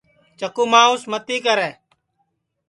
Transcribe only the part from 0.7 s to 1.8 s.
مانٚوس متی کرے